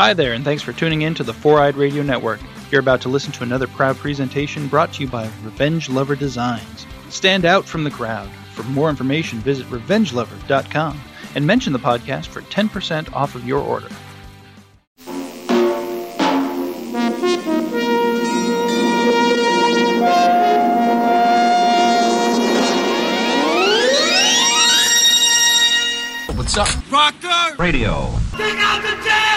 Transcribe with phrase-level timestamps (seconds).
[0.00, 2.40] Hi there, and thanks for tuning in to the Four Eyed Radio Network.
[2.70, 6.86] You're about to listen to another proud presentation brought to you by Revenge Lover Designs.
[7.10, 8.30] Stand out from the crowd.
[8.54, 10.98] For more information, visit revengelover.com
[11.34, 13.90] and mention the podcast for 10% off of your order.
[26.34, 26.68] What's up?
[26.88, 27.62] Proctor!
[27.62, 28.08] Radio.
[28.38, 29.29] Dig out the jams,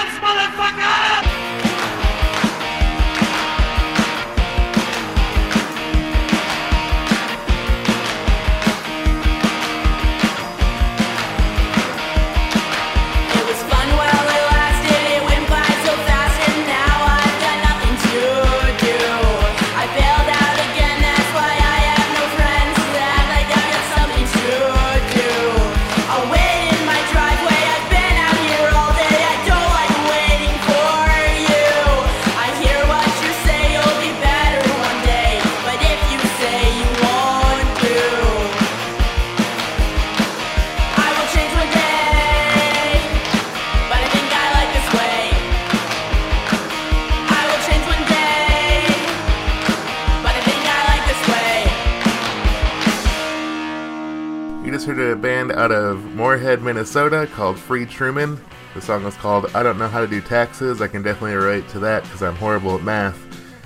[55.64, 58.38] out of Moorhead, Minnesota called Free Truman.
[58.76, 60.82] The song was called I Don't Know How to Do Taxes.
[60.82, 63.18] I can definitely relate to that because I'm horrible at math.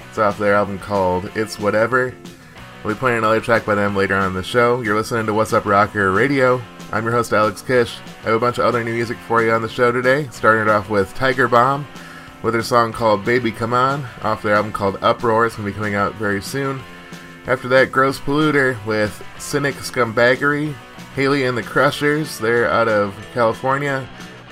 [0.08, 2.14] It's off their album called It's Whatever.
[2.84, 4.82] We'll be playing another track by them later on in the show.
[4.82, 6.62] You're listening to Wassup Rocker Radio.
[6.92, 7.98] I'm your host, Alex Kish.
[8.22, 10.28] I have a bunch of other new music for you on the show today.
[10.30, 11.88] Starting it off with Tiger Bomb
[12.44, 15.48] with their song called Baby Come On off their album called Uproar.
[15.48, 16.80] It's going to be coming out very soon.
[17.48, 20.76] After that, Gross Polluter with Cynic Scumbaggery.
[21.16, 24.08] Hayley and the Crushers, they're out of California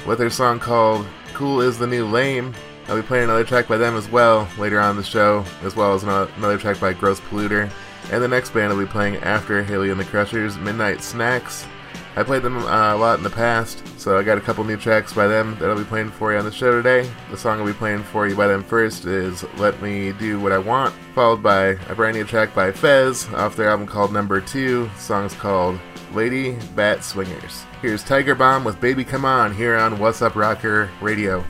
[0.08, 2.54] with their song called Cool is the New Lame.
[2.88, 5.94] I'll be playing another track by them as well later on the show, as well
[5.94, 7.70] as another track by Gross Polluter.
[8.12, 11.68] And the next band I'll be playing after Hayley and the Crushers, Midnite Snaxxx.
[12.18, 14.78] I played them uh, a lot in the past, so I got a couple new
[14.78, 17.10] tracks by them that I'll be playing for you on the show today.
[17.30, 20.54] The song I'll be playing for you by them first is Let Me Do What
[20.54, 24.40] I Want, followed by a brand new track by Fezz off their album called Number
[24.40, 24.86] 2.
[24.86, 25.78] The song's called
[26.14, 27.66] Lady Bat Swingers.
[27.82, 31.44] Here's Tiger Bomb with Baby Come On here on Wassup Rocker Radio.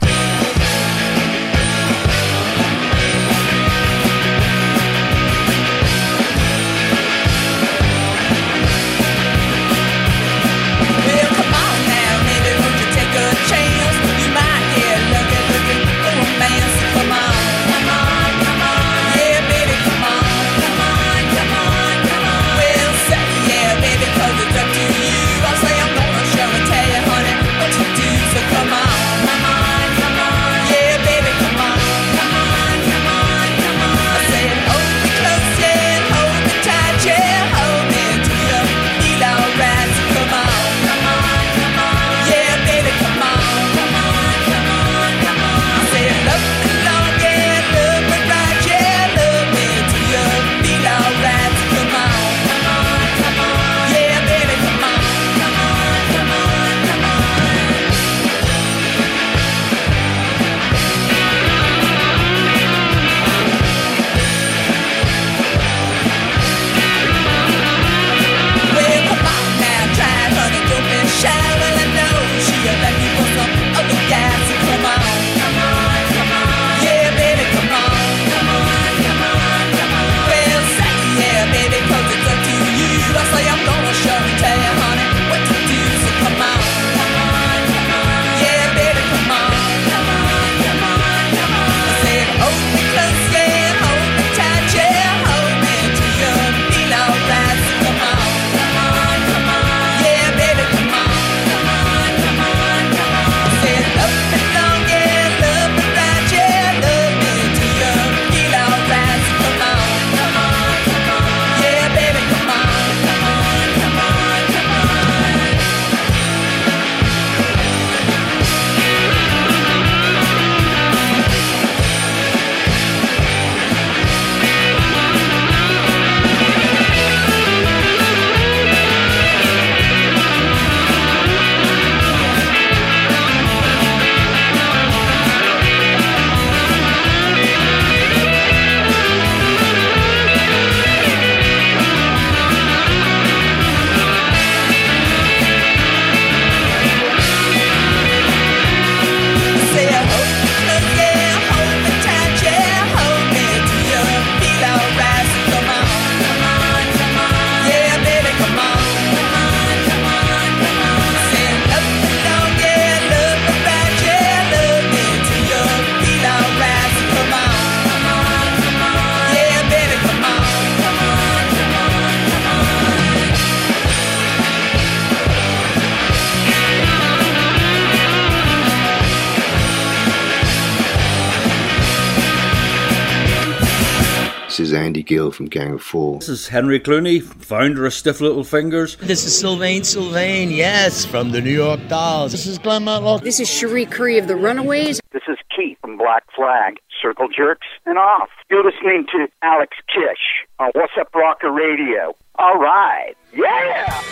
[185.06, 186.18] Gill from Gang of Four.
[186.18, 188.96] This is Henry Cluney, founder of Stiff Little Fingers.
[188.96, 192.32] This is Sylvain Sylvain, yes, from the New York Dolls.
[192.32, 193.22] This is Glenn Matlock.
[193.22, 195.00] This is Cherie Currie of the Runaways.
[195.12, 198.28] This is Keith from Black Flag, Circle Jerks, and Off.
[198.50, 202.14] You're listening to Alex Kish on Wassup Rocker Radio.
[202.38, 204.02] All right, yeah!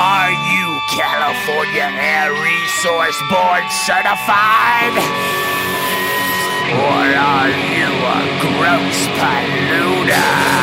[0.00, 0.57] Are you
[0.98, 4.98] California Air Resource Board certified?
[6.74, 10.58] Or are you a gross polluter?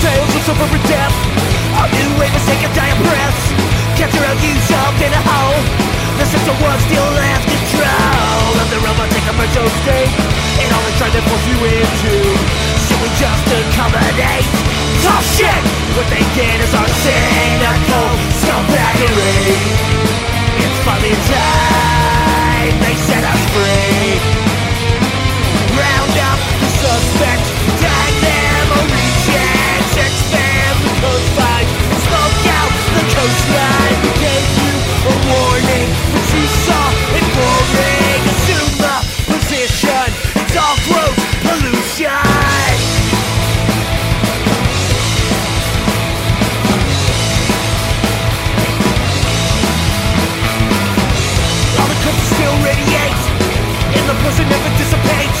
[0.00, 1.12] Tales of suffering death
[1.76, 3.40] A new way to take a dire breath
[3.98, 5.89] Capture out you jumped in a hole
[6.20, 10.12] The system was still left control Of the robotic commercial state.
[10.60, 12.12] And all they tried to force you into
[12.76, 14.44] Simply just accommodate.
[15.00, 15.62] Tough shit!
[15.96, 19.64] What they did is our cynical scumbaggery
[20.60, 22.74] It's finally time.
[22.84, 24.20] They set us free.
[25.72, 27.59] Round up the suspect
[54.10, 55.40] the person never dissipates.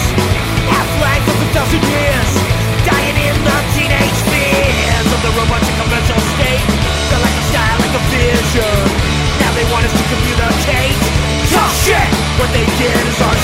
[0.70, 2.30] Half-life of a thousand years
[2.86, 6.62] Dying in the teenage fears Of the robotic conventional state.
[7.10, 8.78] They're like a style, like a vision.
[9.42, 10.94] Now they want us to communicate
[11.50, 12.10] Tough shit!
[12.38, 13.38] What they did is our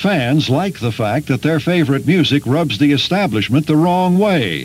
[0.00, 4.64] fans like the fact that their favorite music rubs the establishment the wrong way.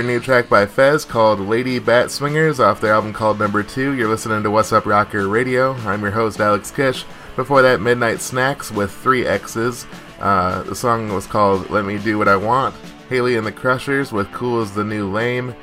[0.00, 3.92] A new track by Fezz called Lady Bat Swingers off their album called Number 2.
[3.92, 5.74] You're listening to Wassup Rocker Radio.
[5.80, 7.04] I'm your host, Alex Kish.
[7.36, 9.86] Before that, Midnite Snaxxx with three X's.
[10.18, 12.74] Uh, the song was called Let Me Do What I Want.
[13.10, 15.54] Hayley and the Crushers with Cool as the New Lame.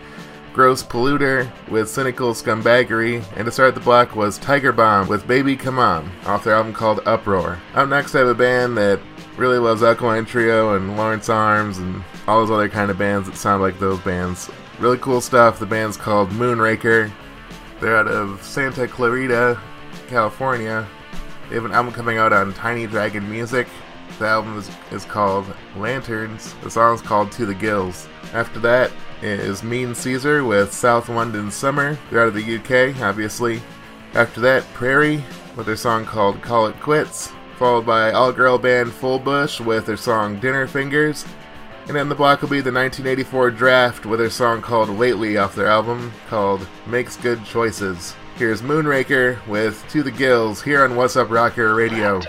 [0.54, 3.24] Gross Polluter with Cynical Scumbaggery.
[3.36, 6.74] And to start the block was Tiger Bomb with Baby Come On off their album
[6.74, 7.60] called Uproar.
[7.74, 9.00] Up next, I have a band that
[9.38, 13.38] really loves Alkaline Trio and Lawrence Arms and all those other kind of bands that
[13.38, 14.50] sound like those bands.
[14.80, 15.60] Really cool stuff.
[15.60, 17.12] The band's called Moonraker.
[17.80, 19.60] They're out of Santa Clarita,
[20.08, 20.88] California.
[21.48, 23.68] They have an album coming out on Tiny Dragon Music.
[24.20, 26.56] The album is, is called Lanterns.
[26.64, 28.08] The song's called To the Gills.
[28.34, 28.92] After that
[29.22, 31.98] is Mean Caesar with South London Summer.
[32.10, 33.62] They're out of the UK, obviously.
[34.14, 35.24] After that, Prairie
[35.56, 37.32] with their song called Call It Quits.
[37.58, 41.26] Followed by all girl band Full Bush with their song Dinner Fingers.
[41.88, 45.56] And then the block will be the 1984 Draft with their song called Lately off
[45.56, 48.16] their album called Makes Good Choices.
[48.36, 52.22] Here's Moonraker with To the Gills here on Wassup Rocker Radio.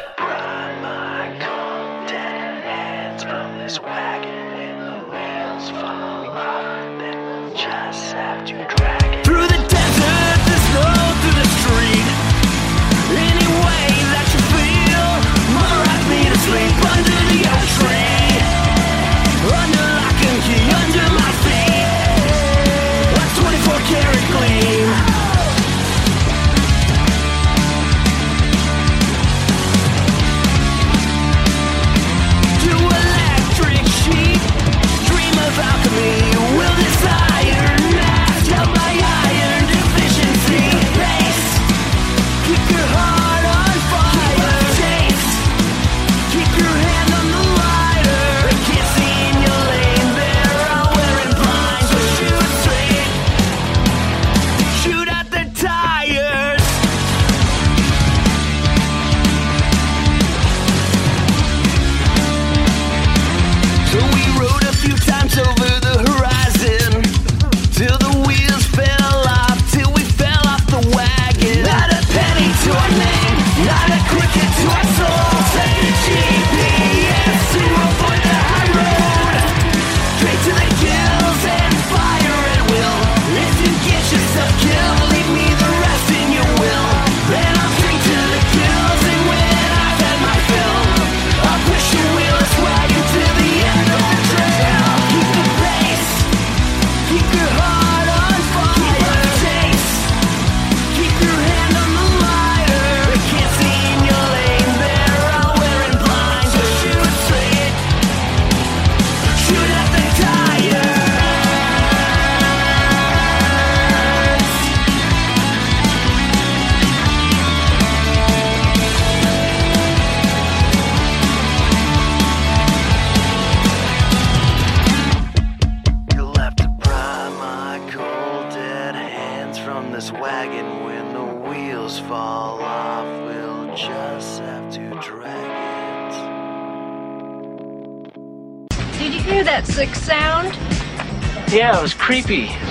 [142.08, 142.67] Creepy.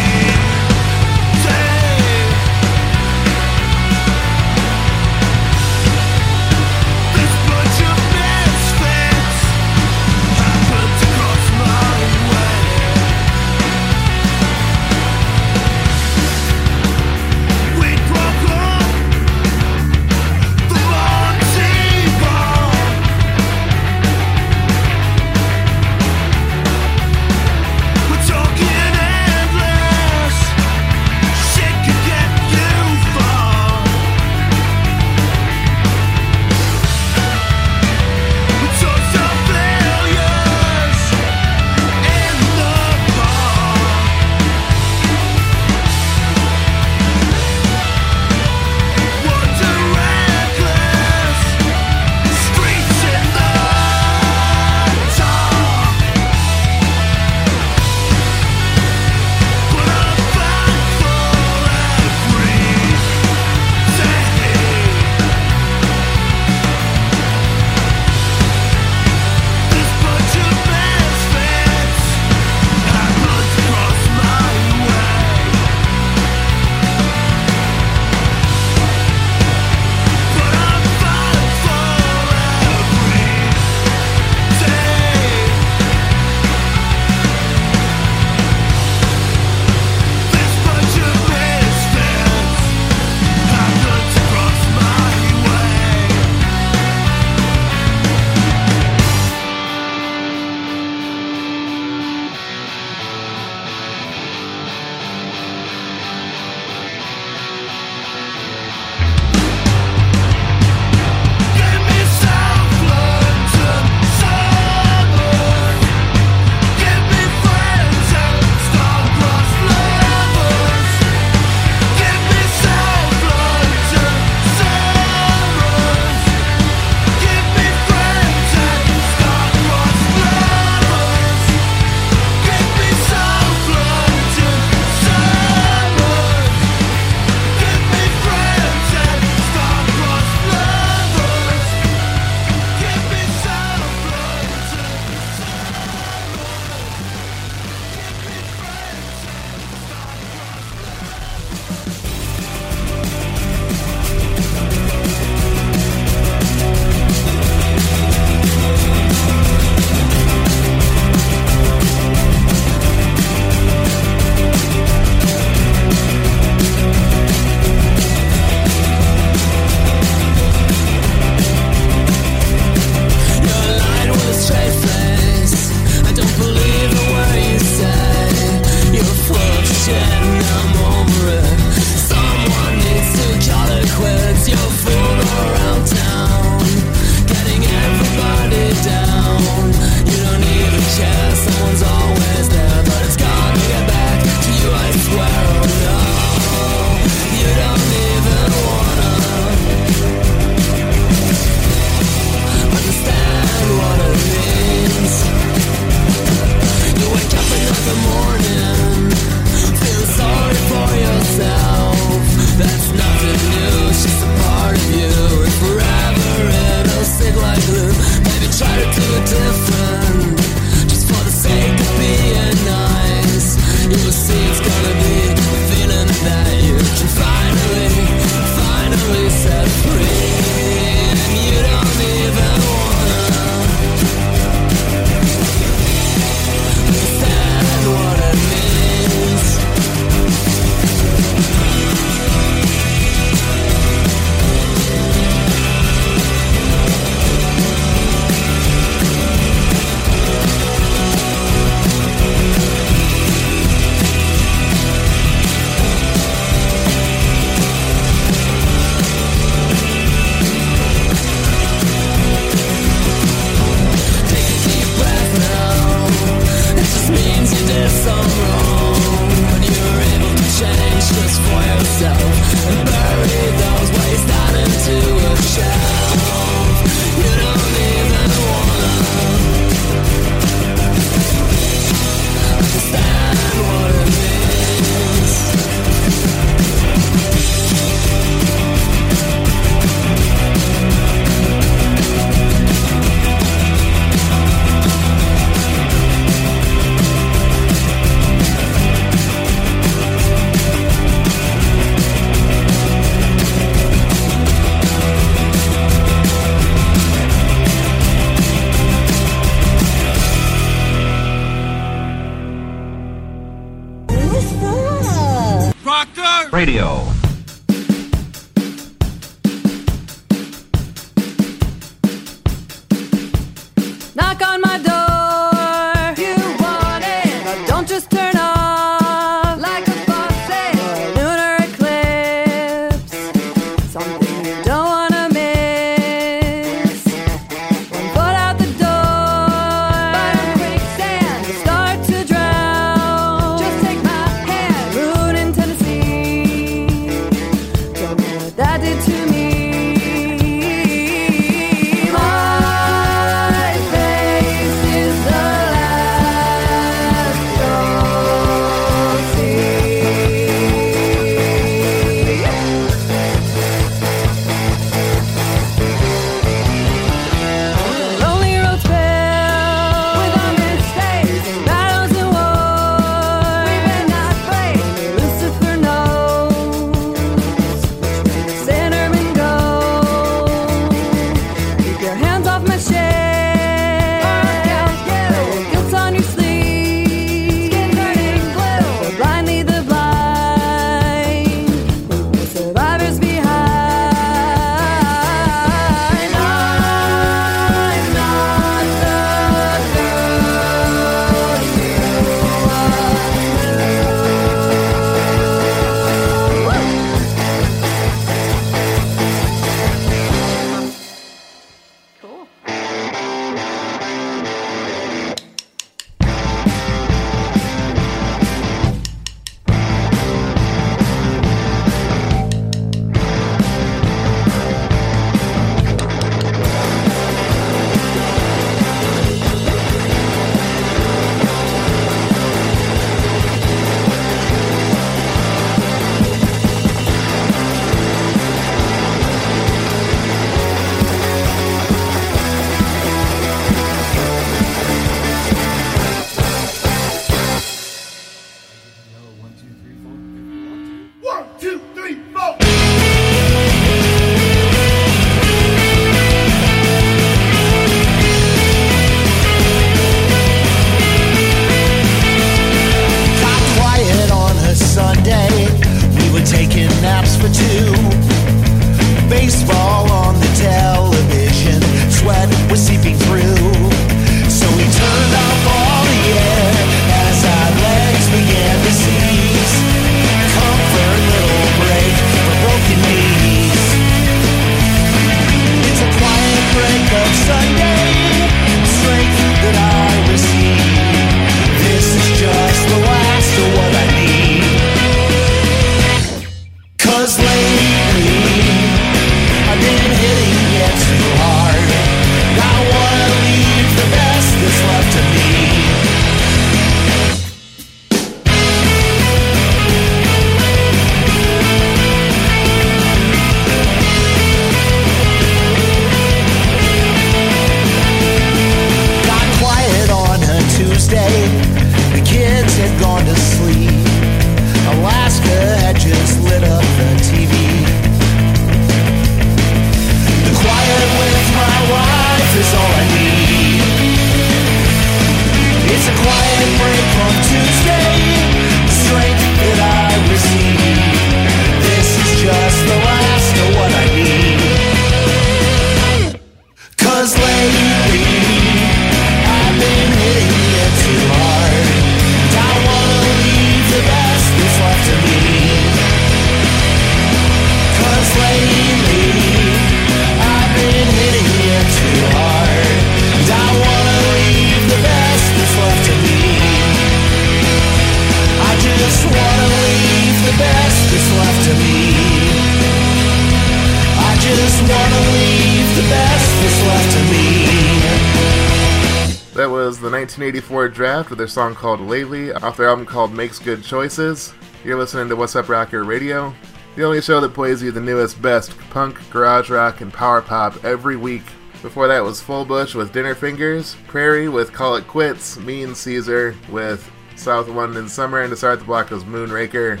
[581.46, 584.52] their song called Lately off their album called Makes Good Choices.
[584.84, 586.52] You're listening to Wassup Rocker Radio,
[586.96, 590.84] the only show that plays you the newest, best punk, garage rock, and power pop
[590.84, 591.44] every week.
[591.82, 596.56] Before that was Full Bush with Dinner Fingers, Prairie with Call It Quits, Mean Caesar
[596.68, 600.00] with South London Summer, and to start the block was Moonraker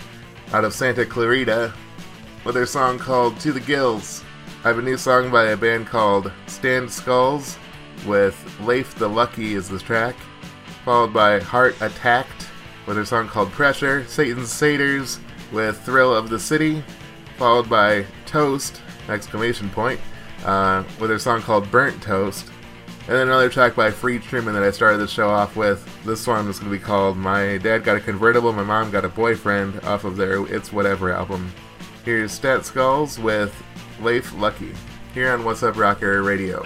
[0.52, 1.72] out of Santa Clarita
[2.44, 4.24] with their song called To the Gills.
[4.64, 7.56] I have a new song by a band called Stand Skulls
[8.04, 10.16] with Leif the Lucky is the track
[10.86, 12.46] followed by Heart Attacked
[12.86, 15.18] with a song called Pressure, Satan's Satyrs
[15.50, 16.80] with Thrill of the City,
[17.36, 19.98] followed by Toast, exclamation point,
[20.44, 22.52] uh, with a song called Burnt Toast,
[23.00, 25.84] and then another track by Free Truman that I started the show off with.
[26.04, 29.04] This one is going to be called My Dad Got a Convertible, My Mom Got
[29.04, 31.52] a Boyfriend off of their It's Whatever album.
[32.04, 33.52] Here's Stat Skulls with
[34.00, 34.72] Leif Lucky
[35.14, 36.62] here on Wassup Rocker Radio.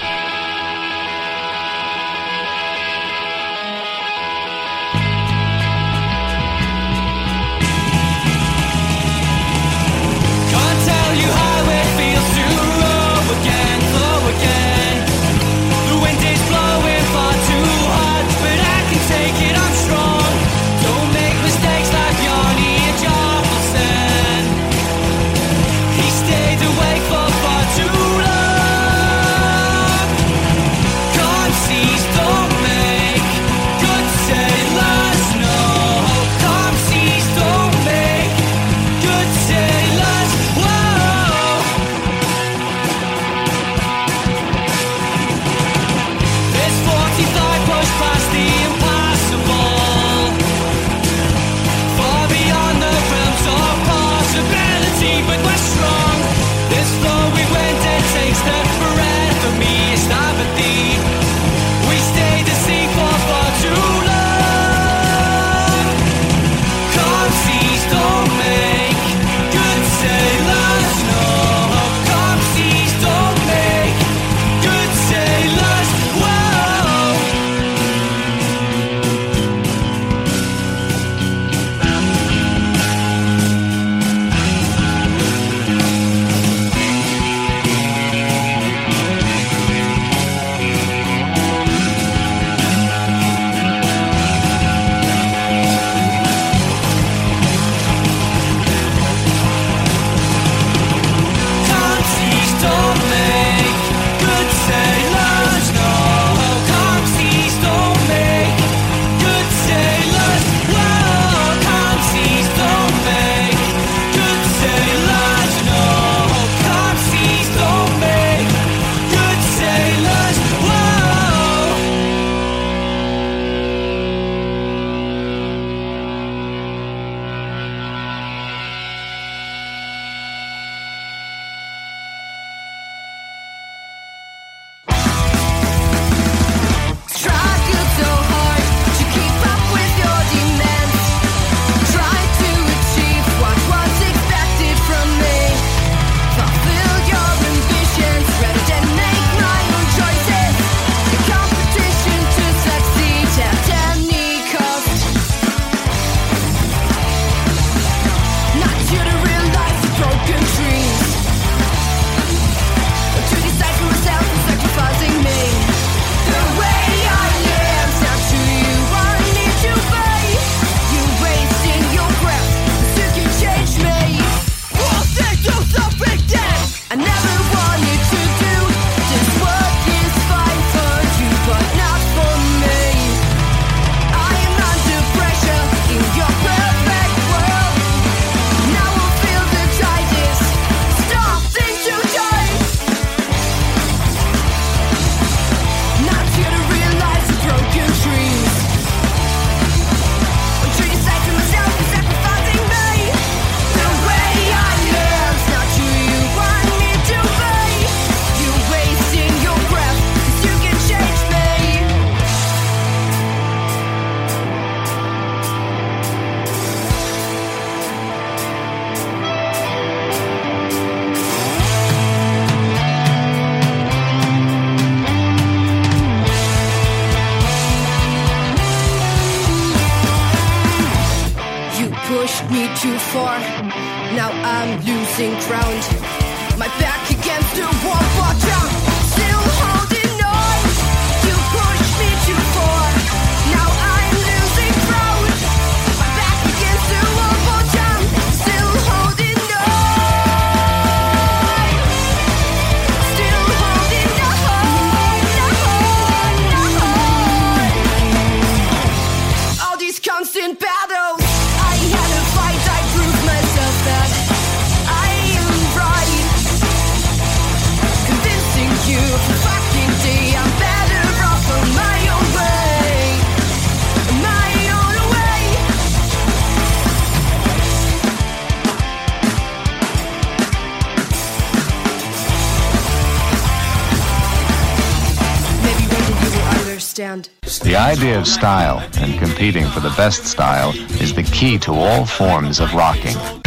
[288.20, 292.74] Of style and competing for the best style is the key to all forms of
[292.74, 293.39] rocking.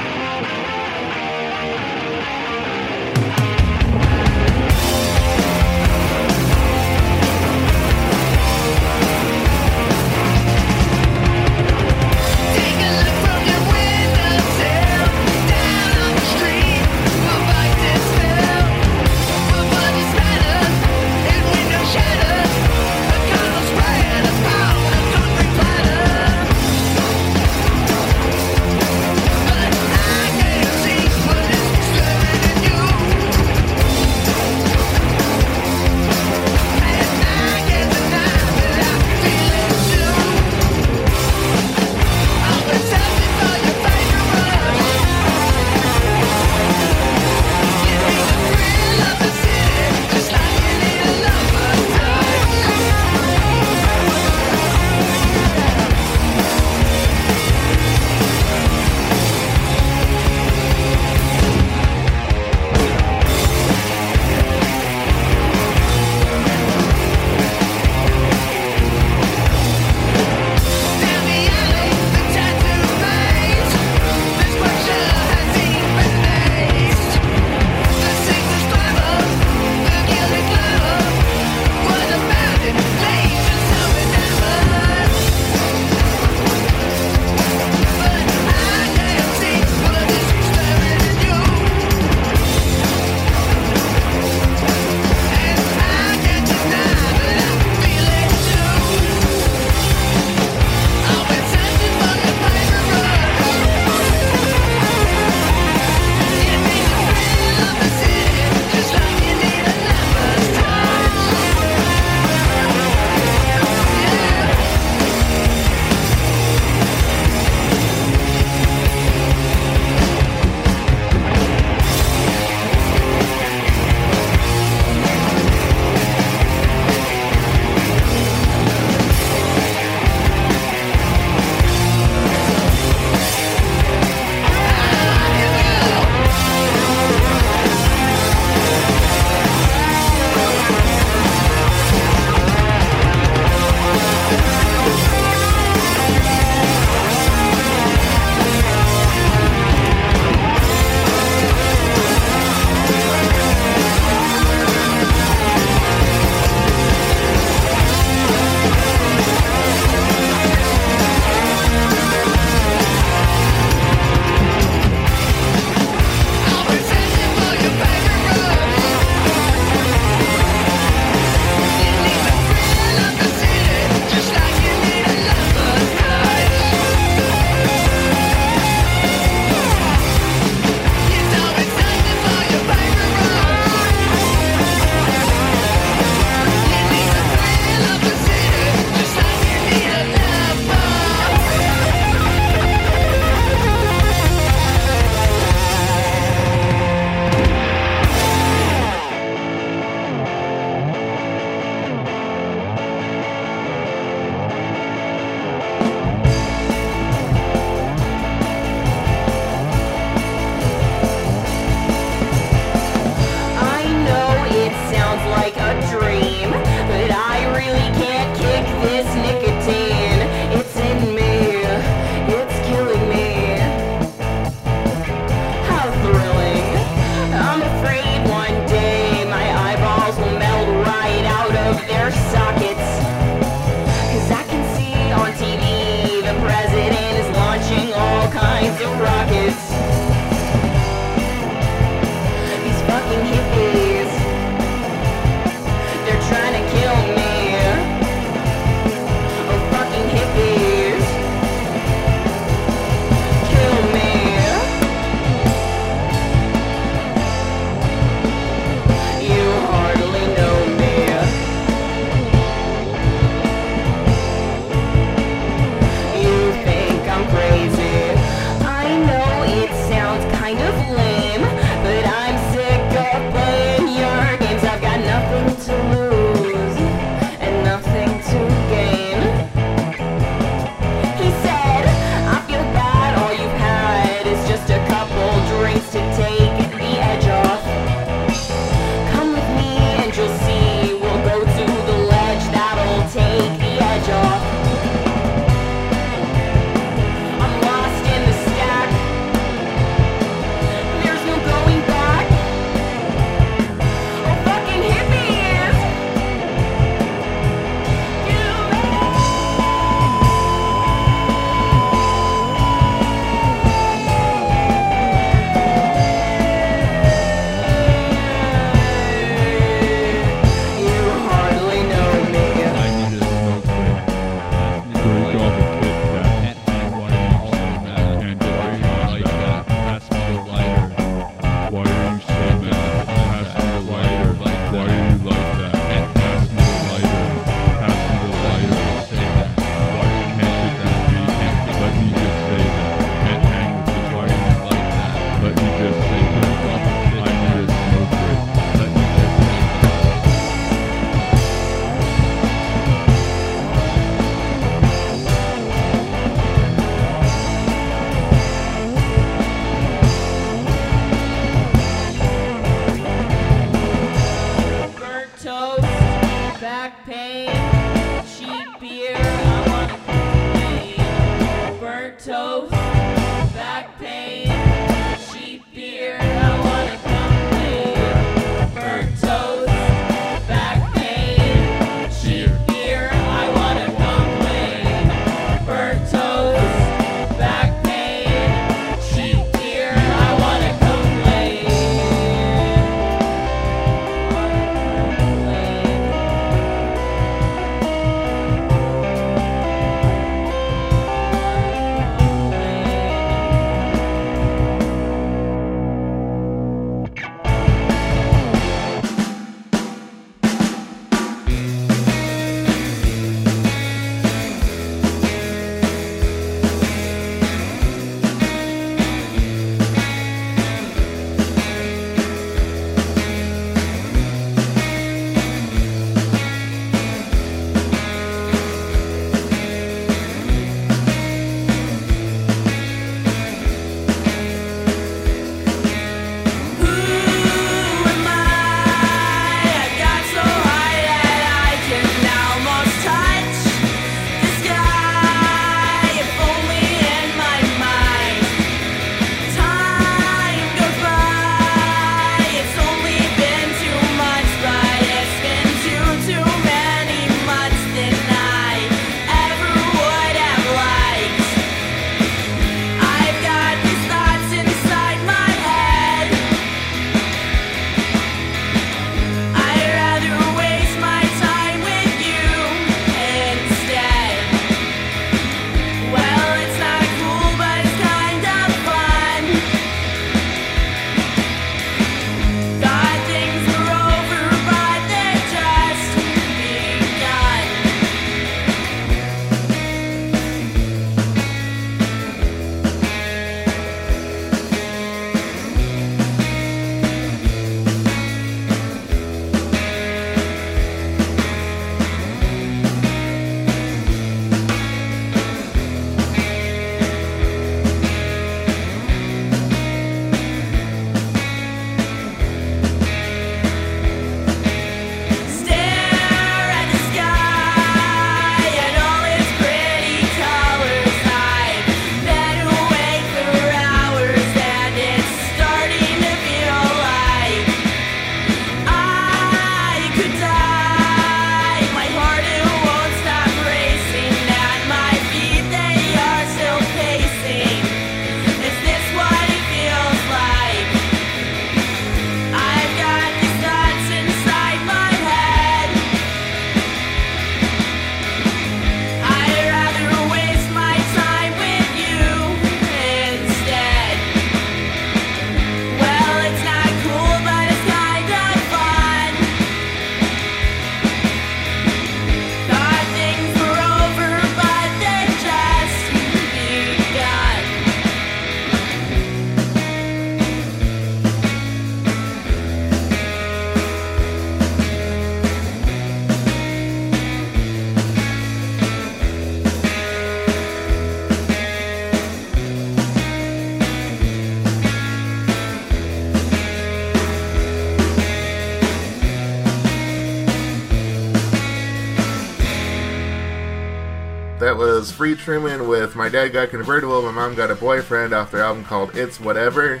[595.20, 598.82] Free Truman with My Dad Got Convertible, My Mom Got a Boyfriend off their album
[598.84, 600.00] called It's Whatever.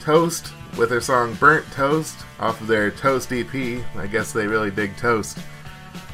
[0.00, 3.54] Toast with their song Burnt Toast off of their Toast EP.
[3.94, 5.38] I guess they really dig toast.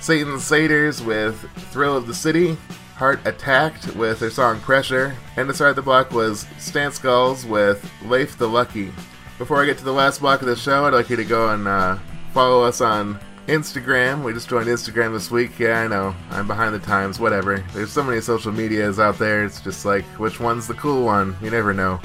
[0.00, 2.58] Satan Satyrs with Thrill of the City.
[2.96, 5.14] Heart Attacked with their song Pressure.
[5.36, 8.92] And to start the block was Stan Skulls with Leif the Lucky.
[9.38, 11.50] Before I get to the last block of the show, I'd like you to go
[11.50, 11.98] and uh,
[12.32, 14.24] follow us on Instagram.
[14.24, 15.58] We just joined Instagram this week.
[15.58, 16.14] Yeah, I know.
[16.30, 17.20] I'm behind the times.
[17.20, 17.64] Whatever.
[17.74, 19.44] There's so many social medias out there.
[19.44, 21.36] It's just like, which one's the cool one?
[21.42, 22.00] You never know.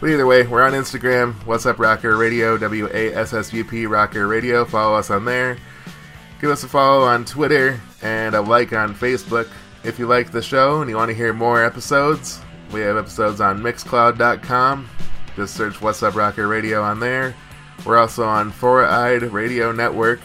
[0.00, 1.34] But either way, we're on Instagram.
[1.44, 2.58] Wassup, Rocker Radio?
[2.58, 4.64] W A S S U P Rocker Radio.
[4.64, 5.56] Follow us on there.
[6.40, 9.48] Give us a follow on Twitter and a like on Facebook.
[9.82, 12.40] If you like the show and you want to hear more episodes,
[12.72, 14.88] we have episodes on Mixcloud.com.
[15.36, 17.34] Just search Wassup Rocker Radio on there.
[17.84, 20.20] We're also on Four Eyed Radio Network,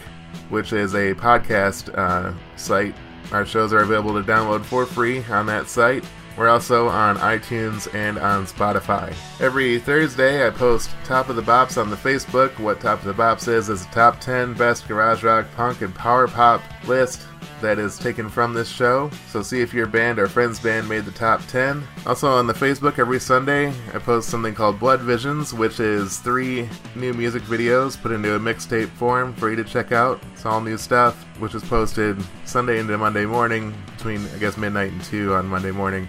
[0.49, 2.95] which is a podcast uh, site.
[3.31, 6.03] Our shows are available to download for free on that site.
[6.39, 9.13] We're also on iTunes and on Spotify.
[9.41, 12.57] Every Thursday, I post Top of the Bops on the Facebook.
[12.59, 15.93] What Top of the Bops is is a top 10 best garage rock, punk, and
[15.93, 17.27] power pop list
[17.59, 19.11] that is taken from this show.
[19.27, 21.85] So see if your band or friend's band made the top 10.
[22.05, 26.69] Also on the Facebook every Sunday, I post something called Blood Visions, which is three
[26.95, 30.21] new music videos put into a mixtape form for you to check out.
[30.31, 34.93] It's all new stuff, which is posted Sunday into Monday morning between I guess midnight
[34.93, 36.07] and 2 on Monday morning.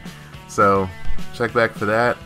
[0.51, 0.89] So
[1.35, 2.17] check back for that.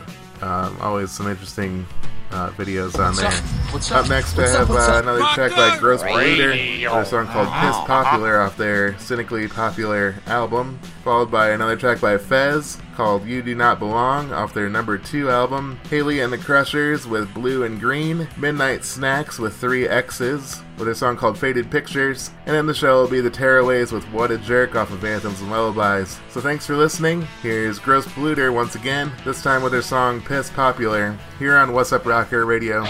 [0.41, 1.85] Um, always some interesting
[2.31, 3.31] uh, videos on there.
[3.71, 4.03] What's up?
[4.03, 4.09] up?
[4.09, 5.03] next, What's I have uh, up?
[5.03, 6.51] another track by Gross Breeder.
[6.51, 10.79] A song called Piss Popular off their Cynically Popular album.
[11.03, 15.29] Followed by another track by Fezz called You Do Not Belong off their number two
[15.29, 15.79] album.
[15.89, 18.27] Hayley and the Crushers with Blue and Green.
[18.37, 22.31] Midnite Snaxxx with three X's with a song called Faded Pictures.
[22.45, 25.41] And in the show will be the Tearaways with What a Jerk off of Anthems
[25.41, 26.19] and Lullabies.
[26.29, 27.27] So thanks for listening.
[27.41, 32.05] Here's Gross Polluter once again, this time with their song Piss Popular, here on Wassup
[32.05, 32.83] Rocker Radio.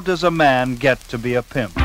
[0.00, 1.79] Does a man get to be a pimp?